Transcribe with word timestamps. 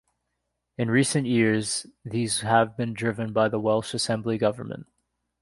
In 0.79 0.89
recent 0.89 1.27
years, 1.27 1.85
these 2.03 2.39
have 2.39 2.75
been 2.75 2.95
driven 2.95 3.33
by 3.33 3.49
the 3.49 3.59
Welsh 3.59 3.93
Assembly 3.93 4.39
Government. 4.39 4.87